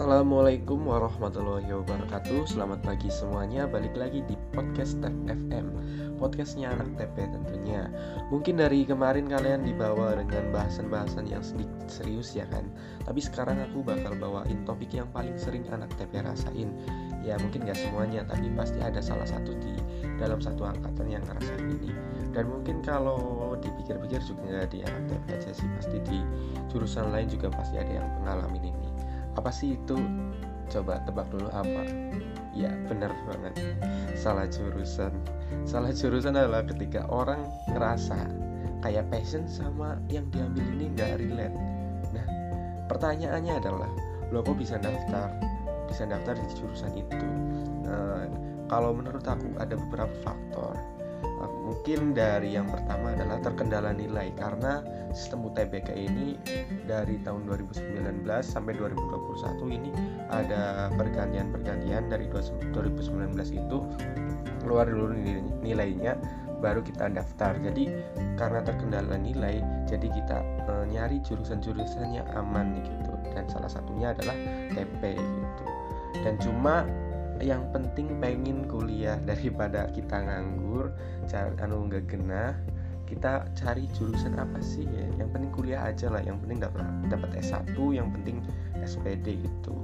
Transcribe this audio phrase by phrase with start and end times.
[0.00, 2.48] Assalamualaikum warahmatullahi wabarakatuh.
[2.48, 3.68] Selamat pagi semuanya.
[3.68, 5.76] Balik lagi di podcast Tep FM
[6.16, 7.84] Podcastnya anak TP tentunya.
[8.32, 12.72] Mungkin dari kemarin kalian dibawa dengan bahasan-bahasan yang sedikit serius ya kan?
[13.04, 16.72] Tapi sekarang aku bakal bawain topik yang paling sering anak TP rasain.
[17.20, 19.76] Ya mungkin gak semuanya Tapi pasti ada salah satu di
[20.16, 21.92] dalam satu angkatan yang ngerasain ini.
[22.32, 26.24] Dan mungkin kalau dipikir-pikir juga di anak TP aja sih Pasti di
[26.72, 28.89] jurusan lain juga pasti ada yang pengalamin ini
[29.36, 29.98] apa sih itu?
[30.70, 31.82] Coba tebak dulu apa?
[32.54, 33.54] Ya benar banget.
[34.14, 35.10] Salah jurusan.
[35.66, 38.30] Salah jurusan adalah ketika orang ngerasa
[38.80, 41.56] kayak passion sama yang diambil ini nggak relate.
[42.14, 42.26] Nah
[42.86, 43.90] pertanyaannya adalah
[44.30, 45.34] lo kok bisa daftar?
[45.90, 47.26] Bisa daftar di jurusan itu?
[47.82, 48.30] Nah,
[48.70, 50.78] kalau menurut aku ada beberapa faktor
[51.70, 54.82] mungkin dari yang pertama adalah terkendala nilai karena
[55.14, 56.34] sistem UTBK ini
[56.90, 59.90] dari tahun 2019 sampai 2021 ini
[60.26, 63.78] ada pergantian-pergantian dari 2019 itu
[64.66, 65.14] keluar dulu
[65.62, 66.18] nilainya
[66.60, 67.56] baru kita daftar.
[67.56, 67.88] Jadi
[68.36, 73.16] karena terkendala nilai jadi kita e, nyari jurusan-jurusan yang aman gitu.
[73.32, 74.36] Dan salah satunya adalah
[74.76, 75.64] TP gitu.
[76.20, 76.84] Dan cuma
[77.40, 80.92] yang penting pengen kuliah daripada kita nganggur
[81.26, 82.54] cari anu nggak genah
[83.10, 85.06] kita cari jurusan apa sih ya?
[85.18, 88.38] Yang penting kuliah aja lah yang penting dapat dapat S1 yang penting
[88.78, 89.74] SPD gitu.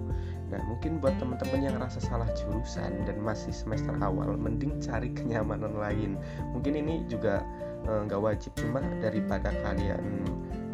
[0.47, 5.75] Nah mungkin buat teman-teman yang rasa salah jurusan dan masih semester awal mending cari kenyamanan
[5.75, 6.15] lain.
[6.55, 7.43] Mungkin ini juga
[7.91, 10.23] eh, nggak uh, wajib cuma daripada kalian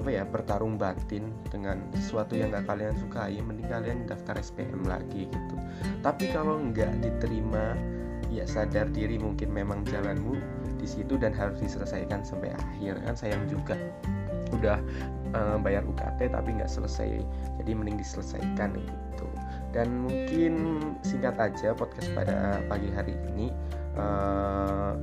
[0.03, 5.31] apa ya bertarung batin dengan sesuatu yang gak kalian sukai mending kalian daftar SPM lagi
[5.31, 5.57] gitu.
[6.03, 7.79] Tapi kalau nggak diterima
[8.27, 10.35] ya sadar diri mungkin memang jalanmu
[10.83, 12.99] di situ dan harus diselesaikan sampai akhir.
[13.07, 13.79] Kan sayang juga
[14.51, 14.83] udah
[15.39, 17.23] uh, bayar UKT tapi nggak selesai.
[17.63, 19.31] Jadi mending diselesaikan gitu.
[19.71, 23.55] Dan mungkin singkat aja podcast pada pagi hari ini
[23.95, 24.99] uh,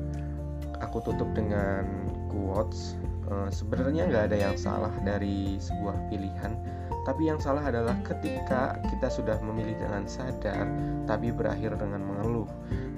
[0.84, 1.88] aku tutup dengan
[2.28, 3.00] quotes
[3.30, 9.10] Eh, sebenarnya nggak ada yang salah dari sebuah pilihan tapi yang salah adalah ketika kita
[9.10, 10.68] sudah memilih dengan sadar
[11.10, 12.46] tapi berakhir dengan mengeluh.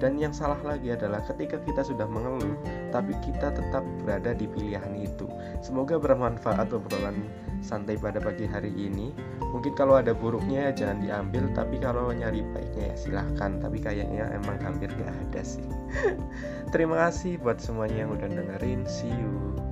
[0.03, 2.59] Dan yang salah lagi adalah ketika kita sudah mengeluh
[2.91, 5.31] tapi kita tetap berada di pilihan itu.
[5.63, 7.23] Semoga bermanfaat obrolan
[7.63, 9.15] santai pada pagi hari ini.
[9.39, 13.63] Mungkin kalau ada buruknya jangan diambil tapi kalau nyari baiknya ya silahkan.
[13.63, 15.63] Tapi kayaknya emang hampir gak ada sih.
[16.75, 18.83] Terima kasih buat semuanya yang udah dengerin.
[18.89, 19.70] See you